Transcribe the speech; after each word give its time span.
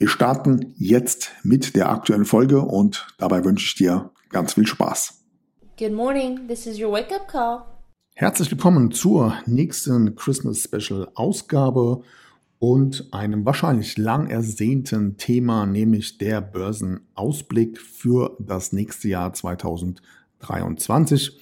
Wir 0.00 0.06
starten 0.06 0.74
jetzt 0.76 1.32
mit 1.42 1.74
der 1.74 1.90
aktuellen 1.90 2.24
Folge 2.24 2.60
und 2.60 3.08
dabei 3.18 3.44
wünsche 3.44 3.64
ich 3.64 3.74
dir 3.74 4.12
ganz 4.28 4.54
viel 4.54 4.64
Spaß. 4.64 5.24
Good 5.76 5.92
morning, 5.92 6.46
this 6.46 6.68
is 6.68 6.80
your 6.80 6.92
wake 6.92 7.12
up 7.12 7.26
call. 7.26 7.62
Herzlich 8.14 8.48
willkommen 8.48 8.92
zur 8.92 9.34
nächsten 9.46 10.14
Christmas 10.14 10.62
Special 10.62 11.08
Ausgabe 11.16 12.02
und 12.60 13.12
einem 13.12 13.44
wahrscheinlich 13.44 13.98
lang 13.98 14.30
ersehnten 14.30 15.16
Thema, 15.16 15.66
nämlich 15.66 16.16
der 16.18 16.42
Börsenausblick 16.42 17.80
für 17.80 18.36
das 18.38 18.72
nächste 18.72 19.08
Jahr 19.08 19.32
2023. 19.32 21.40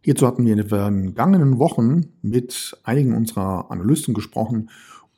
Hierzu 0.00 0.26
hatten 0.26 0.44
wir 0.44 0.54
in 0.54 0.58
den 0.58 0.68
vergangenen 0.68 1.60
Wochen 1.60 2.06
mit 2.22 2.76
einigen 2.82 3.14
unserer 3.14 3.70
Analysten 3.70 4.14
gesprochen 4.14 4.68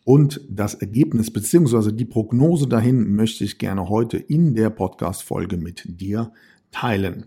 und 0.06 0.40
das 0.48 0.74
Ergebnis 0.74 1.32
bzw. 1.32 1.90
die 1.90 2.04
Prognose 2.04 2.68
dahin 2.68 3.16
möchte 3.16 3.42
ich 3.42 3.58
gerne 3.58 3.88
heute 3.88 4.18
in 4.18 4.54
der 4.54 4.70
Podcast-Folge 4.70 5.56
mit 5.56 5.82
dir 6.00 6.30
teilen. 6.70 7.26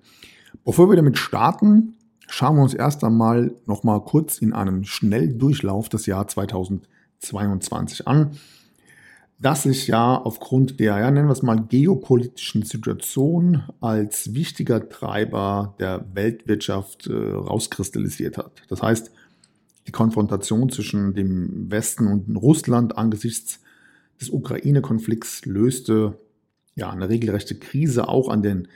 Bevor 0.63 0.89
wir 0.89 0.95
damit 0.95 1.17
starten, 1.17 1.97
schauen 2.29 2.55
wir 2.55 2.63
uns 2.63 2.73
erst 2.73 3.03
einmal 3.03 3.53
nochmal 3.65 4.01
kurz 4.05 4.37
in 4.37 4.53
einem 4.53 4.85
Schnelldurchlauf 4.85 5.89
das 5.89 6.05
Jahr 6.05 6.29
2022 6.29 8.07
an, 8.07 8.31
das 9.39 9.63
sich 9.63 9.87
ja 9.87 10.15
aufgrund 10.15 10.79
der, 10.79 10.99
ja, 10.99 11.11
nennen 11.11 11.27
wir 11.27 11.33
es 11.33 11.43
mal, 11.43 11.61
geopolitischen 11.61 12.63
Situation 12.63 13.63
als 13.81 14.33
wichtiger 14.33 14.87
Treiber 14.87 15.75
der 15.81 16.05
Weltwirtschaft 16.13 17.07
äh, 17.07 17.13
rauskristallisiert 17.13 18.37
hat. 18.37 18.61
Das 18.69 18.81
heißt, 18.81 19.11
die 19.89 19.91
Konfrontation 19.91 20.69
zwischen 20.69 21.15
dem 21.15 21.71
Westen 21.71 22.05
und 22.05 22.35
Russland 22.35 22.95
angesichts 22.95 23.59
des 24.21 24.29
Ukraine-Konflikts 24.29 25.45
löste 25.45 26.19
ja 26.75 26.91
eine 26.91 27.09
regelrechte 27.09 27.55
Krise 27.55 28.07
auch 28.07 28.29
an 28.29 28.43
den 28.43 28.67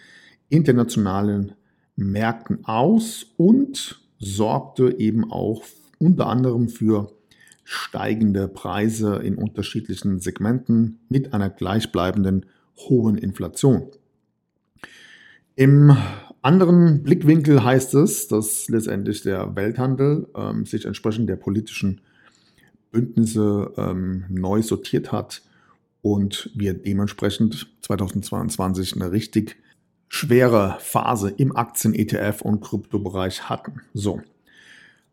internationalen 0.49 1.51
Märkten 1.95 2.65
aus 2.65 3.27
und 3.37 4.01
sorgte 4.17 4.97
eben 4.97 5.31
auch 5.31 5.63
unter 5.99 6.25
anderem 6.25 6.67
für 6.67 7.11
steigende 7.63 8.47
Preise 8.47 9.17
in 9.17 9.35
unterschiedlichen 9.35 10.19
Segmenten 10.19 10.97
mit 11.09 11.31
einer 11.31 11.51
gleichbleibenden 11.51 12.47
hohen 12.89 13.19
Inflation. 13.19 13.91
Im 15.55 15.95
anderen 16.43 17.03
Blickwinkel 17.03 17.63
heißt 17.63 17.95
es, 17.95 18.27
dass 18.27 18.69
letztendlich 18.69 19.23
der 19.23 19.55
Welthandel 19.55 20.27
ähm, 20.35 20.65
sich 20.65 20.85
entsprechend 20.85 21.29
der 21.29 21.37
politischen 21.37 22.01
Bündnisse 22.91 23.71
ähm, 23.77 24.25
neu 24.29 24.61
sortiert 24.61 25.11
hat 25.11 25.41
und 26.01 26.51
wir 26.53 26.73
dementsprechend 26.73 27.67
2022 27.81 28.95
eine 28.95 29.11
richtig 29.11 29.55
schwere 30.09 30.77
Phase 30.79 31.33
im 31.37 31.55
Aktien-, 31.55 31.95
ETF- 31.95 32.43
und 32.43 32.61
Kryptobereich 32.61 33.49
hatten. 33.49 33.81
So. 33.93 34.21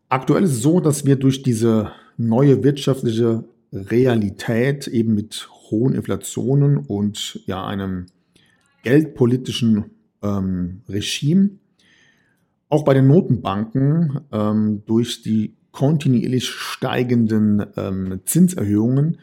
Aktuell 0.09 0.43
ist 0.43 0.51
es 0.51 0.61
so, 0.61 0.79
dass 0.79 1.05
wir 1.05 1.15
durch 1.15 1.41
diese 1.41 1.93
neue 2.17 2.63
wirtschaftliche 2.63 3.45
Realität 3.73 4.87
eben 4.87 5.15
mit 5.15 5.49
hohen 5.71 5.93
Inflationen 5.93 6.77
und 6.77 7.41
ja 7.45 7.65
einem 7.65 8.07
geldpolitischen 8.83 9.85
ähm, 10.21 10.81
Regime. 10.87 11.51
Auch 12.69 12.83
bei 12.83 12.93
den 12.93 13.07
Notenbanken 13.07 14.21
ähm, 14.31 14.83
durch 14.85 15.21
die 15.21 15.55
kontinuierlich 15.71 16.49
steigenden 16.49 17.65
ähm, 17.77 18.21
Zinserhöhungen 18.25 19.17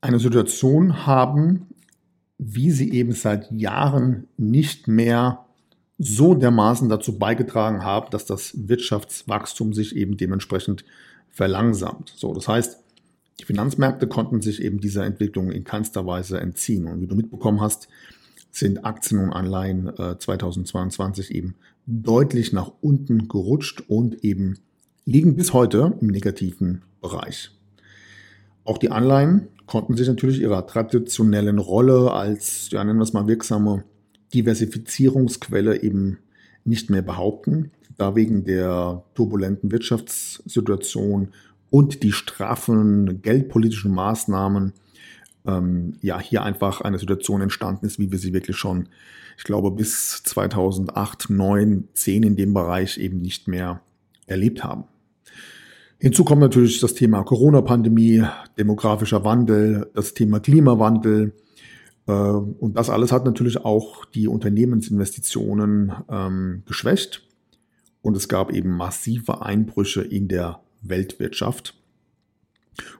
eine 0.00 0.18
Situation 0.18 1.06
haben, 1.06 1.66
wie 2.38 2.70
sie 2.70 2.92
eben 2.92 3.12
seit 3.12 3.50
Jahren 3.50 4.28
nicht 4.36 4.86
mehr 4.86 5.44
so 5.98 6.34
dermaßen 6.34 6.88
dazu 6.88 7.18
beigetragen 7.18 7.82
haben, 7.82 8.10
dass 8.10 8.24
das 8.24 8.68
Wirtschaftswachstum 8.68 9.74
sich 9.74 9.96
eben 9.96 10.16
dementsprechend 10.16 10.84
verlangsamt. 11.28 12.12
So, 12.14 12.32
das 12.32 12.46
heißt, 12.46 12.78
die 13.40 13.44
Finanzmärkte 13.44 14.06
konnten 14.06 14.40
sich 14.40 14.62
eben 14.62 14.80
dieser 14.80 15.04
Entwicklung 15.04 15.50
in 15.50 15.64
keinster 15.64 16.06
Weise 16.06 16.40
entziehen. 16.40 16.86
Und 16.86 17.00
wie 17.00 17.06
du 17.06 17.16
mitbekommen 17.16 17.60
hast, 17.60 17.88
sind 18.50 18.84
Aktien 18.84 19.20
und 19.20 19.32
Anleihen 19.32 19.88
äh, 19.98 20.18
2022 20.18 21.34
eben 21.34 21.54
deutlich 21.86 22.52
nach 22.52 22.72
unten 22.80 23.28
gerutscht 23.28 23.82
und 23.88 24.24
eben 24.24 24.58
liegen 25.04 25.36
bis 25.36 25.52
heute 25.52 25.94
im 26.00 26.08
negativen 26.08 26.82
Bereich. 27.00 27.50
Auch 28.64 28.78
die 28.78 28.90
Anleihen 28.90 29.48
konnten 29.66 29.96
sich 29.96 30.08
natürlich 30.08 30.40
ihrer 30.40 30.66
traditionellen 30.66 31.58
Rolle 31.58 32.12
als, 32.12 32.70
ja, 32.70 32.84
nennen 32.84 32.98
wir 32.98 33.04
es 33.04 33.12
mal, 33.12 33.26
wirksame 33.26 33.84
Diversifizierungsquelle 34.34 35.82
eben 35.82 36.18
nicht 36.64 36.90
mehr 36.90 37.02
behaupten, 37.02 37.70
da 37.96 38.14
wegen 38.14 38.44
der 38.44 39.04
turbulenten 39.14 39.72
Wirtschaftssituation 39.72 41.28
und 41.70 42.02
die 42.02 42.12
straffen 42.12 43.22
geldpolitischen 43.22 43.92
Maßnahmen 43.92 44.72
ähm, 45.48 45.94
ja 46.02 46.20
hier 46.20 46.42
einfach 46.42 46.82
eine 46.82 46.98
Situation 46.98 47.40
entstanden 47.40 47.86
ist, 47.86 47.98
wie 47.98 48.12
wir 48.12 48.18
sie 48.18 48.32
wirklich 48.32 48.56
schon, 48.56 48.88
ich 49.36 49.44
glaube, 49.44 49.70
bis 49.70 50.22
2008, 50.22 51.30
9, 51.30 51.88
10 51.94 52.22
in 52.22 52.36
dem 52.36 52.54
Bereich 52.54 52.98
eben 52.98 53.18
nicht 53.18 53.48
mehr 53.48 53.80
erlebt 54.26 54.62
haben. 54.62 54.84
Hinzu 55.98 56.24
kommt 56.24 56.40
natürlich 56.40 56.78
das 56.80 56.94
Thema 56.94 57.24
Corona-Pandemie, 57.24 58.24
demografischer 58.56 59.24
Wandel, 59.24 59.90
das 59.94 60.14
Thema 60.14 60.38
Klimawandel. 60.38 61.32
Äh, 62.06 62.12
und 62.12 62.76
das 62.76 62.90
alles 62.90 63.10
hat 63.10 63.24
natürlich 63.24 63.64
auch 63.64 64.04
die 64.04 64.28
Unternehmensinvestitionen 64.28 65.92
ähm, 66.08 66.62
geschwächt. 66.66 67.24
Und 68.00 68.16
es 68.16 68.28
gab 68.28 68.52
eben 68.52 68.70
massive 68.70 69.42
Einbrüche 69.42 70.02
in 70.02 70.28
der 70.28 70.60
Weltwirtschaft. 70.82 71.74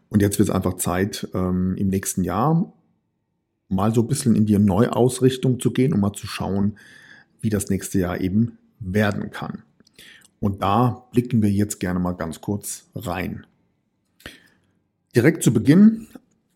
Und 0.09 0.23
jetzt 0.23 0.39
wird 0.39 0.49
es 0.49 0.55
einfach 0.55 0.75
Zeit, 0.75 1.29
ähm, 1.35 1.75
im 1.77 1.89
nächsten 1.89 2.25
Jahr 2.25 2.73
mal 3.69 3.95
so 3.95 4.03
ein 4.03 4.09
bisschen 4.09 4.35
in 4.35 4.47
die 4.47 4.59
Neuausrichtung 4.59 5.61
zu 5.61 5.73
gehen, 5.73 5.93
um 5.93 6.01
mal 6.01 6.13
zu 6.13 6.27
schauen, 6.27 6.79
wie 7.41 7.51
das 7.51 7.69
nächste 7.69 7.99
Jahr 7.99 8.21
eben 8.21 8.59
werden 8.81 9.31
kann. 9.31 9.63
Und 10.41 10.63
da 10.63 11.09
blicken 11.13 11.43
wir 11.43 11.51
jetzt 11.51 11.81
gerne 11.81 12.01
mal 12.01 12.13
ganz 12.13 12.41
kurz 12.41 12.89
rein. 12.95 13.47
Direkt 15.15 15.43
zu 15.43 15.53
Beginn, 15.53 16.07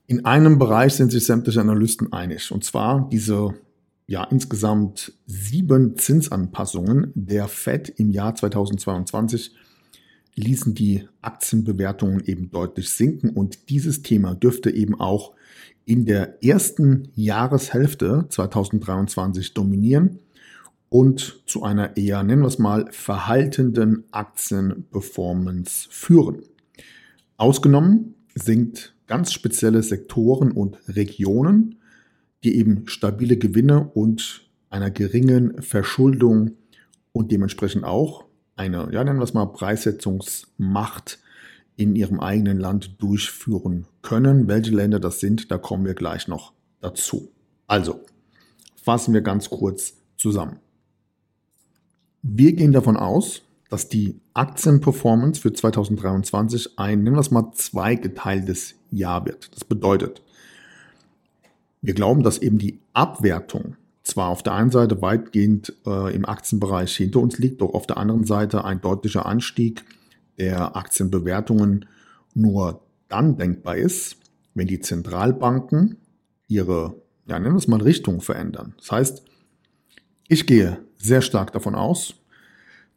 in 0.06 0.24
einem 0.24 0.58
Bereich 0.58 0.94
sind 0.94 1.10
sich 1.10 1.24
sämtliche 1.24 1.60
Analysten 1.60 2.12
einig, 2.12 2.52
und 2.52 2.64
zwar 2.64 3.08
diese 3.10 3.54
ja 4.06 4.24
insgesamt 4.24 5.12
sieben 5.26 5.96
Zinsanpassungen 5.96 7.12
der 7.14 7.48
Fed 7.48 7.88
im 7.88 8.10
Jahr 8.10 8.34
2022 8.34 9.54
ließen 10.34 10.74
die 10.74 11.08
Aktienbewertungen 11.20 12.24
eben 12.24 12.50
deutlich 12.50 12.90
sinken 12.90 13.30
und 13.30 13.68
dieses 13.68 14.02
Thema 14.02 14.34
dürfte 14.34 14.70
eben 14.70 14.98
auch 14.98 15.34
in 15.84 16.06
der 16.06 16.42
ersten 16.42 17.08
Jahreshälfte 17.14 18.26
2023 18.28 19.52
dominieren 19.52 20.20
und 20.88 21.42
zu 21.46 21.62
einer 21.62 21.96
eher, 21.96 22.22
nennen 22.22 22.42
wir 22.42 22.48
es 22.48 22.58
mal, 22.58 22.86
verhaltenden 22.90 24.04
Aktienperformance 24.10 25.88
führen. 25.90 26.42
Ausgenommen 27.36 28.14
sind 28.34 28.94
ganz 29.06 29.32
spezielle 29.32 29.82
Sektoren 29.82 30.52
und 30.52 30.78
Regionen, 30.88 31.76
die 32.44 32.56
eben 32.56 32.86
stabile 32.88 33.36
Gewinne 33.36 33.90
und 33.94 34.48
einer 34.70 34.90
geringen 34.90 35.60
Verschuldung 35.62 36.52
und 37.12 37.30
dementsprechend 37.32 37.84
auch 37.84 38.24
eine, 38.56 38.88
ja, 38.92 39.02
nennen 39.04 39.18
wir 39.18 39.24
es 39.24 39.34
mal, 39.34 39.46
Preissetzungsmacht 39.46 41.18
in 41.76 41.96
ihrem 41.96 42.20
eigenen 42.20 42.58
Land 42.58 43.00
durchführen 43.02 43.86
können. 44.02 44.48
Welche 44.48 44.72
Länder 44.72 45.00
das 45.00 45.20
sind, 45.20 45.50
da 45.50 45.58
kommen 45.58 45.84
wir 45.84 45.94
gleich 45.94 46.28
noch 46.28 46.52
dazu. 46.80 47.30
Also, 47.66 48.00
fassen 48.82 49.14
wir 49.14 49.22
ganz 49.22 49.48
kurz 49.48 49.94
zusammen. 50.16 50.58
Wir 52.22 52.52
gehen 52.52 52.72
davon 52.72 52.96
aus, 52.96 53.42
dass 53.68 53.88
die 53.88 54.20
Aktienperformance 54.34 55.40
für 55.40 55.52
2023 55.52 56.78
ein, 56.78 57.02
nennen 57.02 57.16
wir 57.16 57.20
es 57.20 57.30
mal, 57.30 57.52
zweigeteiltes 57.52 58.74
Jahr 58.90 59.24
wird. 59.24 59.54
Das 59.54 59.64
bedeutet, 59.64 60.22
wir 61.80 61.94
glauben, 61.94 62.22
dass 62.22 62.38
eben 62.38 62.58
die 62.58 62.78
Abwertung 62.92 63.76
zwar 64.02 64.28
auf 64.28 64.42
der 64.42 64.54
einen 64.54 64.70
Seite 64.70 65.00
weitgehend 65.00 65.74
äh, 65.86 66.14
im 66.14 66.24
Aktienbereich 66.24 66.96
hinter 66.96 67.20
uns 67.20 67.38
liegt, 67.38 67.60
doch 67.60 67.74
auf 67.74 67.86
der 67.86 67.96
anderen 67.96 68.24
Seite 68.24 68.64
ein 68.64 68.80
deutlicher 68.80 69.26
Anstieg 69.26 69.84
der 70.38 70.76
Aktienbewertungen 70.76 71.86
nur 72.34 72.82
dann 73.08 73.36
denkbar 73.36 73.76
ist, 73.76 74.16
wenn 74.54 74.66
die 74.66 74.80
Zentralbanken 74.80 75.98
ihre, 76.48 76.96
ja, 77.26 77.38
nennen 77.38 77.54
wir 77.54 77.58
es 77.58 77.68
mal 77.68 77.80
Richtung 77.80 78.20
verändern. 78.20 78.74
Das 78.78 78.90
heißt, 78.90 79.22
ich 80.28 80.46
gehe 80.46 80.78
sehr 80.96 81.22
stark 81.22 81.52
davon 81.52 81.74
aus, 81.74 82.14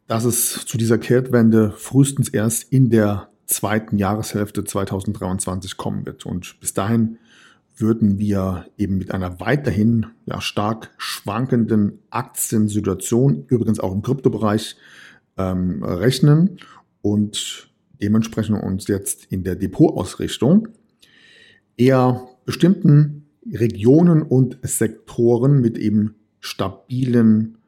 dass 0.06 0.24
es 0.24 0.64
zu 0.66 0.78
dieser 0.78 0.98
Kehrtwende 0.98 1.72
frühestens 1.72 2.28
erst 2.28 2.72
in 2.72 2.90
der 2.90 3.28
zweiten 3.46 3.98
Jahreshälfte 3.98 4.64
2023 4.64 5.76
kommen 5.76 6.06
wird. 6.06 6.26
Und 6.26 6.58
bis 6.60 6.74
dahin 6.74 7.18
würden 7.76 8.18
wir 8.18 8.66
eben 8.78 8.98
mit 8.98 9.12
einer 9.12 9.38
weiterhin 9.40 10.06
ja, 10.24 10.40
stark 10.40 10.90
schwankenden 10.96 11.98
Aktiensituation, 12.10 13.44
übrigens 13.48 13.80
auch 13.80 13.92
im 13.92 14.02
Kryptobereich, 14.02 14.76
ähm, 15.36 15.82
rechnen 15.82 16.58
und 17.02 17.70
dementsprechend 18.00 18.62
uns 18.62 18.88
jetzt 18.88 19.26
in 19.26 19.44
der 19.44 19.56
Depotausrichtung 19.56 20.68
eher 21.76 22.26
bestimmten 22.44 23.26
Regionen 23.52 24.22
und 24.22 24.58
Sektoren 24.62 25.60
mit 25.60 25.78
eben 25.78 26.14
stabilen 26.40 27.58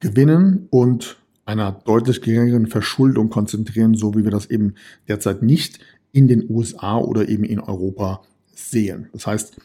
Gewinnen 0.00 0.68
und 0.70 1.18
einer 1.44 1.72
deutlich 1.72 2.20
geringeren 2.20 2.66
Verschuldung 2.66 3.30
konzentrieren, 3.30 3.94
so 3.94 4.14
wie 4.14 4.24
wir 4.24 4.30
das 4.30 4.46
eben 4.46 4.74
derzeit 5.08 5.42
nicht 5.42 5.80
in 6.12 6.28
den 6.28 6.48
USA 6.48 6.98
oder 6.98 7.28
eben 7.28 7.44
in 7.44 7.60
Europa 7.60 8.22
sehen. 8.58 9.08
Das 9.12 9.26
heißt, 9.26 9.56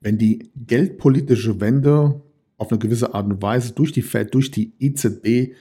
wenn 0.00 0.18
die 0.18 0.50
geldpolitische 0.54 1.60
Wende 1.60 2.20
auf 2.58 2.70
eine 2.70 2.78
gewisse 2.78 3.14
Art 3.14 3.26
und 3.26 3.42
Weise 3.42 3.72
durch 3.72 3.92
die 3.92 4.02
Fed, 4.02 4.34
durch 4.34 4.50
die 4.50 4.72
EZB 4.78 5.54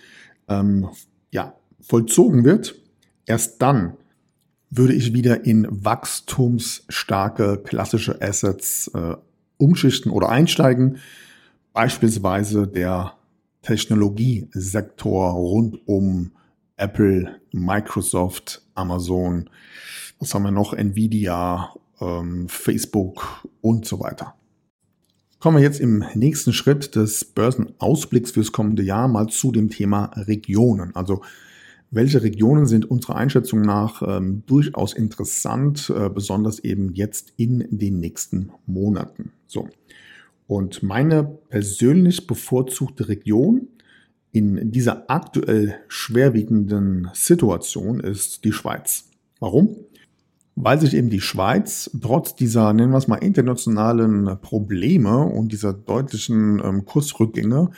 ähm, 0.47 0.89
ja, 1.31 1.55
vollzogen 1.81 2.43
wird, 2.43 2.75
erst 3.25 3.61
dann 3.61 3.97
würde 4.69 4.93
ich 4.93 5.13
wieder 5.13 5.45
in 5.45 5.67
wachstumsstarke 5.69 7.61
klassische 7.63 8.21
Assets 8.21 8.89
äh, 8.93 9.15
umschichten 9.57 10.11
oder 10.11 10.29
einsteigen. 10.29 10.97
Beispielsweise 11.73 12.67
der 12.67 13.13
Technologiesektor 13.61 15.31
rund 15.31 15.87
um 15.87 16.31
Apple, 16.77 17.39
Microsoft, 17.51 18.61
Amazon, 18.75 19.49
was 20.19 20.33
haben 20.33 20.43
wir 20.43 20.51
noch, 20.51 20.73
Nvidia, 20.73 21.73
ähm, 22.01 22.47
Facebook 22.47 23.47
und 23.61 23.85
so 23.85 23.99
weiter. 23.99 24.35
Kommen 25.39 25.57
wir 25.57 25.63
jetzt 25.63 25.79
im 25.79 26.03
nächsten 26.15 26.53
Schritt 26.53 26.95
des 26.95 27.23
Börsenausblicks 27.25 28.31
fürs 28.31 28.51
kommende 28.51 28.83
Jahr 28.83 29.07
mal 29.07 29.27
zu 29.27 29.51
dem 29.51 29.69
Thema 29.69 30.05
Regionen. 30.15 30.95
Also 30.95 31.21
welche 31.91 32.23
Regionen 32.23 32.65
sind 32.65 32.89
unserer 32.89 33.15
Einschätzung 33.15 33.61
nach 33.61 34.01
ähm, 34.01 34.43
durchaus 34.47 34.93
interessant, 34.93 35.93
äh, 35.95 36.09
besonders 36.09 36.59
eben 36.59 36.93
jetzt 36.93 37.33
in 37.37 37.65
den 37.69 37.99
nächsten 37.99 38.51
Monaten. 38.65 39.31
So. 39.45 39.69
Und 40.47 40.83
meine 40.83 41.23
persönlich 41.49 42.27
bevorzugte 42.27 43.07
Region 43.07 43.67
in 44.31 44.71
dieser 44.71 45.09
aktuell 45.09 45.75
schwerwiegenden 45.87 47.09
Situation 47.13 47.99
ist 47.99 48.43
die 48.43 48.51
Schweiz. 48.51 49.05
Warum? 49.39 49.77
Weil 50.57 50.79
sich 50.79 50.93
eben 50.93 51.09
die 51.09 51.21
Schweiz 51.21 51.91
trotz 52.01 52.33
dieser, 52.35 52.71
nennen 52.71 52.91
wir 52.91 52.97
es 52.97 53.07
mal, 53.07 53.17
internationalen 53.17 54.39
Probleme 54.41 55.23
und 55.23 55.51
dieser 55.51 55.73
deutlichen 55.73 56.61
ähm, 56.63 56.85
Kursrückgänge 56.85 57.71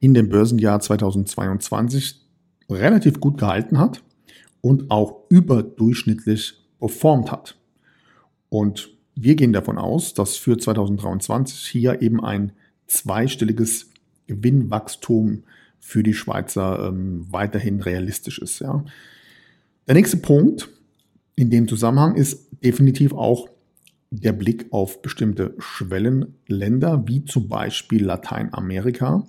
in 0.00 0.12
dem 0.12 0.28
Börsenjahr 0.28 0.80
2022 0.80 2.20
relativ 2.68 3.20
gut 3.20 3.38
gehalten 3.38 3.78
hat 3.78 4.02
und 4.60 4.90
auch 4.90 5.22
überdurchschnittlich 5.28 6.54
performt 6.80 7.30
hat. 7.30 7.56
Und 8.48 8.90
wir 9.14 9.34
gehen 9.34 9.52
davon 9.52 9.78
aus, 9.78 10.12
dass 10.14 10.36
für 10.36 10.58
2023 10.58 11.58
hier 11.58 12.02
eben 12.02 12.22
ein 12.22 12.52
zweistelliges 12.86 13.90
Gewinnwachstum 14.26 15.44
für 15.78 16.02
die 16.02 16.14
Schweizer 16.14 16.88
ähm, 16.88 17.26
weiterhin 17.30 17.80
realistisch 17.80 18.38
ist. 18.38 18.58
Ja. 18.60 18.84
Der 19.86 19.94
nächste 19.94 20.16
Punkt 20.16 20.68
in 21.36 21.50
dem 21.50 21.68
Zusammenhang 21.68 22.16
ist 22.16 22.48
definitiv 22.64 23.12
auch 23.12 23.48
der 24.10 24.32
Blick 24.32 24.66
auf 24.70 25.02
bestimmte 25.02 25.54
Schwellenländer, 25.58 27.04
wie 27.06 27.24
zum 27.24 27.48
Beispiel 27.48 28.04
Lateinamerika. 28.04 29.26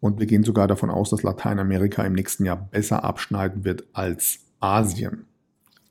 Und 0.00 0.18
wir 0.18 0.26
gehen 0.26 0.44
sogar 0.44 0.68
davon 0.68 0.90
aus, 0.90 1.10
dass 1.10 1.22
Lateinamerika 1.22 2.04
im 2.04 2.12
nächsten 2.12 2.44
Jahr 2.44 2.68
besser 2.70 3.04
abschneiden 3.04 3.64
wird 3.64 3.84
als 3.92 4.40
Asien. 4.60 5.24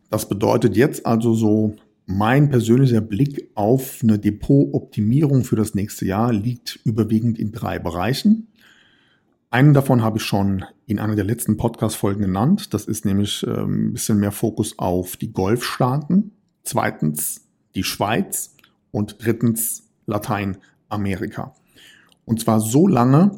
Das 0.09 0.27
bedeutet 0.27 0.75
jetzt 0.75 1.05
also 1.05 1.33
so 1.33 1.75
mein 2.05 2.49
persönlicher 2.49 3.01
Blick 3.01 3.49
auf 3.55 3.99
eine 4.03 4.19
Depotoptimierung 4.19 5.43
für 5.43 5.55
das 5.55 5.73
nächste 5.75 6.05
Jahr 6.05 6.33
liegt 6.33 6.79
überwiegend 6.83 7.39
in 7.39 7.51
drei 7.51 7.79
Bereichen. 7.79 8.47
Einen 9.53 9.73
davon 9.73 10.01
habe 10.01 10.17
ich 10.17 10.23
schon 10.23 10.63
in 10.85 10.97
einer 10.97 11.15
der 11.15 11.25
letzten 11.25 11.57
Podcast-Folgen 11.57 12.21
genannt. 12.21 12.73
Das 12.73 12.85
ist 12.85 13.03
nämlich 13.03 13.45
ähm, 13.45 13.89
ein 13.89 13.93
bisschen 13.93 14.17
mehr 14.17 14.31
Fokus 14.31 14.79
auf 14.79 15.17
die 15.17 15.33
Golfstaaten. 15.33 16.31
Zweitens 16.63 17.49
die 17.75 17.83
Schweiz 17.83 18.55
und 18.91 19.17
drittens 19.19 19.89
Lateinamerika. 20.05 21.53
Und 22.23 22.39
zwar 22.39 22.61
so 22.61 22.87
lange, 22.87 23.35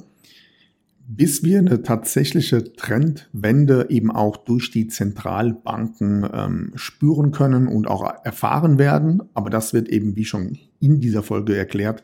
bis 1.08 1.42
wir 1.42 1.58
eine 1.58 1.82
tatsächliche 1.82 2.74
Trendwende 2.74 3.88
eben 3.90 4.12
auch 4.12 4.38
durch 4.38 4.70
die 4.70 4.88
Zentralbanken 4.90 6.30
ähm, 6.32 6.72
spüren 6.76 7.32
können 7.32 7.68
und 7.68 7.88
auch 7.88 8.04
erfahren 8.24 8.78
werden. 8.78 9.24
Aber 9.34 9.50
das 9.50 9.74
wird 9.74 9.90
eben, 9.90 10.16
wie 10.16 10.26
schon 10.26 10.60
in 10.80 11.00
dieser 11.00 11.24
Folge 11.24 11.58
erklärt, 11.58 12.04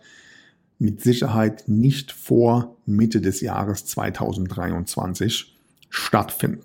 mit 0.80 1.02
Sicherheit 1.02 1.68
nicht 1.68 2.12
vor 2.12 2.78
Mitte 2.86 3.22
des 3.22 3.42
Jahres 3.42 3.86
2023 3.86 5.56
stattfinden. 5.90 6.64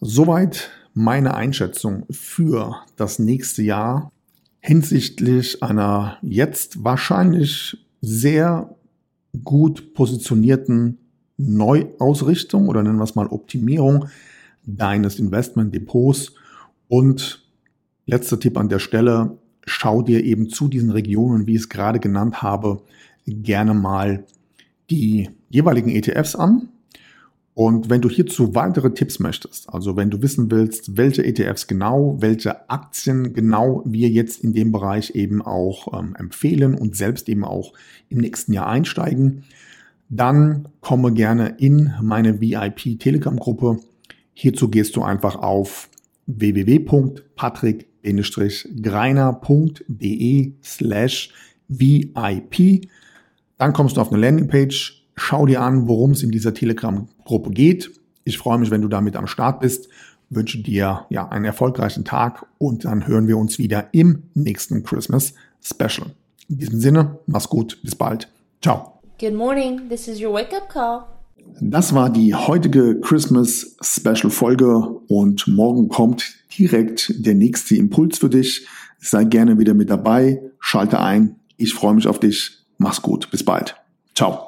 Soweit 0.00 0.70
meine 0.92 1.34
Einschätzung 1.34 2.04
für 2.10 2.76
das 2.96 3.18
nächste 3.18 3.62
Jahr 3.62 4.12
hinsichtlich 4.60 5.62
einer 5.62 6.18
jetzt 6.22 6.84
wahrscheinlich 6.84 7.78
sehr 8.00 8.76
gut 9.44 9.94
positionierten 9.94 10.98
Neuausrichtung 11.38 12.68
oder 12.68 12.82
nennen 12.82 12.98
wir 12.98 13.04
es 13.04 13.14
mal 13.14 13.26
Optimierung 13.26 14.06
deines 14.64 15.18
Investmentdepots. 15.18 16.34
Und 16.88 17.46
letzter 18.06 18.38
Tipp 18.38 18.56
an 18.56 18.68
der 18.68 18.78
Stelle, 18.78 19.38
schau 19.66 20.02
dir 20.02 20.24
eben 20.24 20.48
zu 20.48 20.68
diesen 20.68 20.90
Regionen, 20.90 21.46
wie 21.46 21.54
ich 21.54 21.62
es 21.62 21.68
gerade 21.68 22.00
genannt 22.00 22.42
habe, 22.42 22.82
gerne 23.26 23.74
mal 23.74 24.24
die 24.90 25.30
jeweiligen 25.50 25.90
ETFs 25.90 26.36
an 26.36 26.68
und 27.56 27.88
wenn 27.88 28.02
du 28.02 28.10
hierzu 28.10 28.54
weitere 28.54 28.92
Tipps 28.92 29.18
möchtest, 29.18 29.72
also 29.72 29.96
wenn 29.96 30.10
du 30.10 30.20
wissen 30.20 30.50
willst, 30.50 30.98
welche 30.98 31.24
ETFs 31.24 31.66
genau, 31.66 32.18
welche 32.20 32.68
Aktien 32.68 33.32
genau 33.32 33.82
wir 33.86 34.10
jetzt 34.10 34.44
in 34.44 34.52
dem 34.52 34.72
Bereich 34.72 35.14
eben 35.14 35.40
auch 35.40 35.98
ähm, 35.98 36.14
empfehlen 36.18 36.74
und 36.74 36.96
selbst 36.96 37.30
eben 37.30 37.46
auch 37.46 37.72
im 38.10 38.18
nächsten 38.18 38.52
Jahr 38.52 38.66
einsteigen, 38.66 39.44
dann 40.10 40.68
komme 40.82 41.14
gerne 41.14 41.54
in 41.56 41.94
meine 42.02 42.42
VIP 42.42 43.00
Telegram 43.00 43.38
Gruppe. 43.38 43.78
Hierzu 44.34 44.68
gehst 44.68 44.94
du 44.94 45.02
einfach 45.02 45.36
auf 45.36 45.88
www.patrick-greiner.de 48.06 50.52
slash 50.62 51.30
VIP. 51.68 52.88
Dann 53.58 53.72
kommst 53.72 53.96
du 53.96 54.00
auf 54.00 54.12
eine 54.12 54.20
Landingpage, 54.20 55.02
Schau 55.16 55.46
dir 55.46 55.62
an, 55.62 55.88
worum 55.88 56.10
es 56.10 56.22
in 56.22 56.30
dieser 56.30 56.52
Telegram-Gruppe 56.52 57.50
geht. 57.50 57.90
Ich 58.24 58.36
freue 58.36 58.58
mich, 58.58 58.70
wenn 58.70 58.82
du 58.82 58.88
damit 58.88 59.16
am 59.16 59.26
Start 59.26 59.60
bist. 59.60 59.88
Wünsche 60.28 60.58
dir 60.58 61.06
ja 61.08 61.28
einen 61.28 61.46
erfolgreichen 61.46 62.04
Tag 62.04 62.44
und 62.58 62.84
dann 62.84 63.06
hören 63.06 63.26
wir 63.26 63.38
uns 63.38 63.58
wieder 63.58 63.88
im 63.92 64.24
nächsten 64.34 64.82
Christmas 64.82 65.32
Special. 65.62 66.10
In 66.48 66.58
diesem 66.58 66.80
Sinne, 66.80 67.18
mach's 67.26 67.48
gut, 67.48 67.78
bis 67.82 67.94
bald. 67.94 68.28
Ciao. 68.60 69.00
Good 69.18 69.34
morning, 69.34 69.88
this 69.88 70.06
is 70.06 70.20
your 70.20 70.34
wake 70.34 70.54
up 70.54 70.68
call. 70.68 71.15
Das 71.60 71.94
war 71.94 72.10
die 72.10 72.34
heutige 72.34 73.00
Christmas 73.00 73.76
Special 73.80 74.30
Folge 74.30 74.76
und 75.08 75.46
morgen 75.46 75.88
kommt 75.88 76.34
direkt 76.58 77.14
der 77.24 77.34
nächste 77.34 77.76
Impuls 77.76 78.18
für 78.18 78.28
dich. 78.28 78.66
Sei 78.98 79.24
gerne 79.24 79.58
wieder 79.58 79.74
mit 79.74 79.88
dabei, 79.88 80.42
schalte 80.58 81.00
ein. 81.00 81.36
Ich 81.56 81.72
freue 81.72 81.94
mich 81.94 82.08
auf 82.08 82.20
dich. 82.20 82.58
Mach's 82.78 83.00
gut. 83.00 83.30
Bis 83.30 83.42
bald. 83.42 83.76
Ciao. 84.14 84.45